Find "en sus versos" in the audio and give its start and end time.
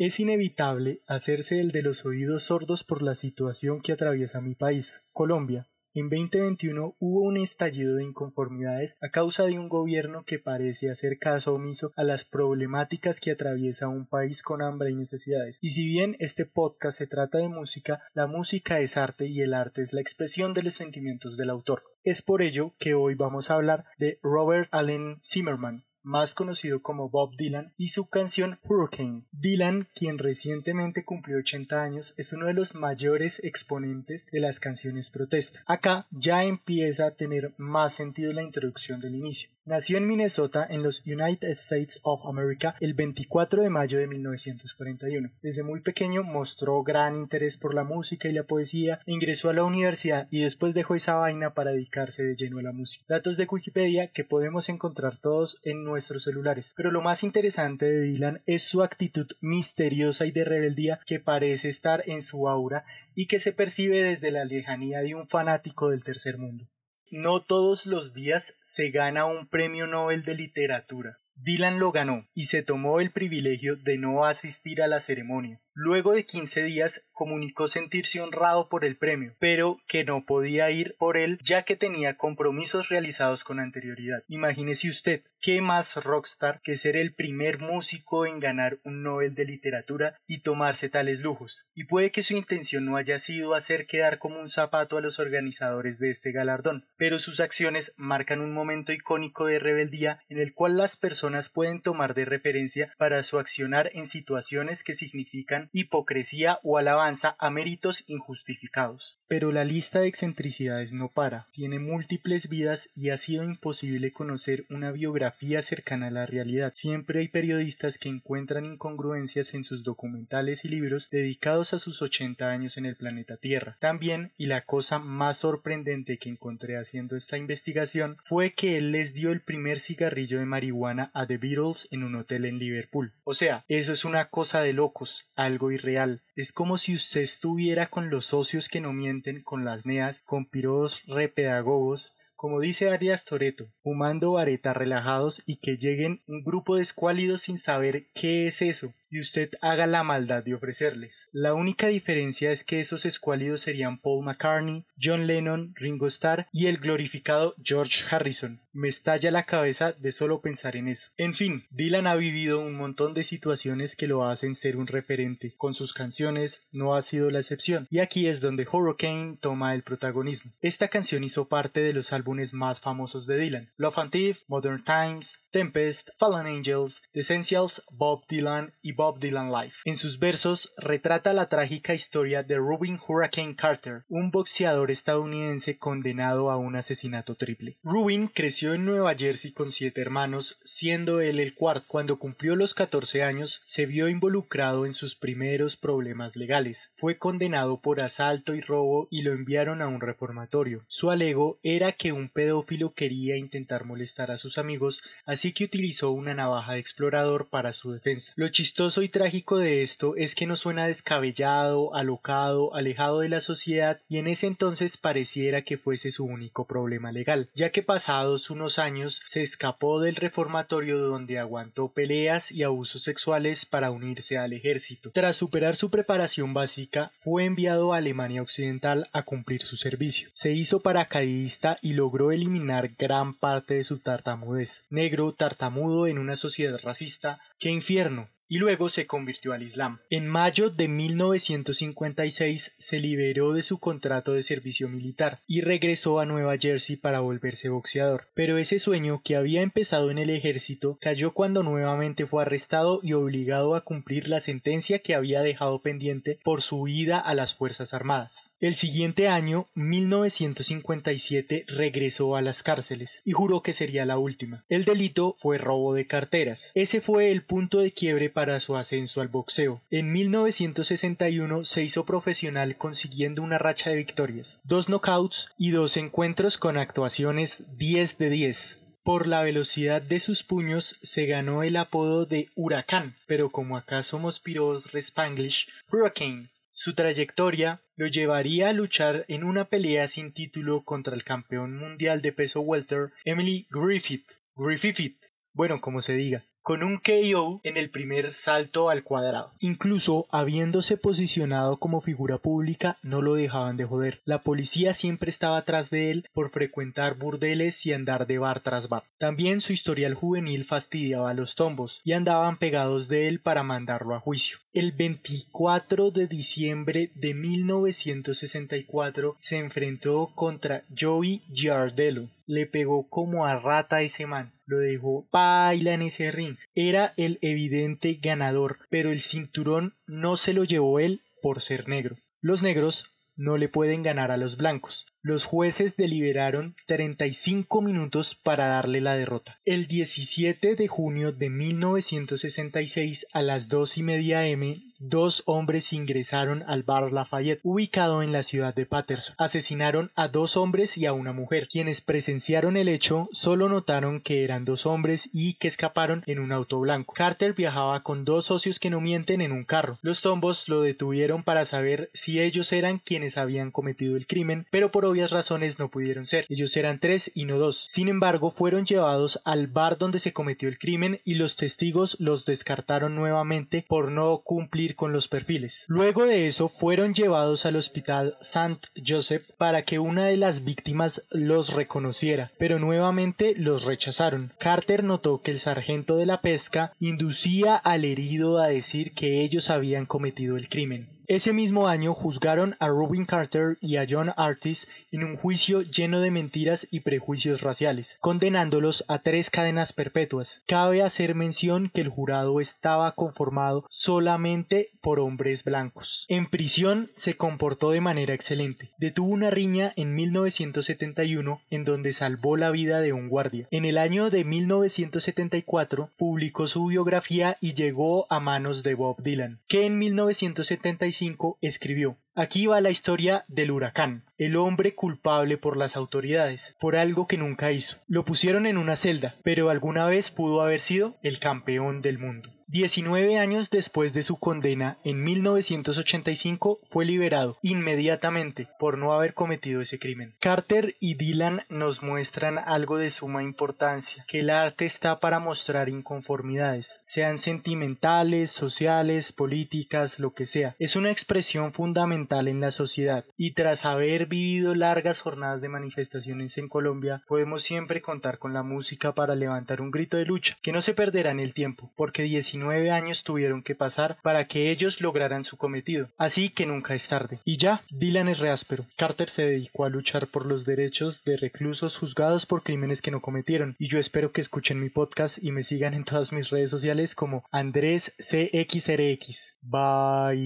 179.84-180.72